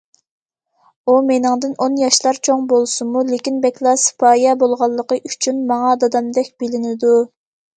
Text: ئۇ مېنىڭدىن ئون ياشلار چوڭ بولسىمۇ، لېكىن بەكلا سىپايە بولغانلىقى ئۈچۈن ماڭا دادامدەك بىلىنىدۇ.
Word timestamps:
ئۇ 1.09 1.17
مېنىڭدىن 1.25 1.75
ئون 1.83 1.99
ياشلار 2.03 2.39
چوڭ 2.47 2.63
بولسىمۇ، 2.73 3.23
لېكىن 3.29 3.61
بەكلا 3.67 3.93
سىپايە 4.05 4.57
بولغانلىقى 4.65 5.21
ئۈچۈن 5.31 5.63
ماڭا 5.73 5.93
دادامدەك 6.07 6.51
بىلىنىدۇ. 6.65 7.15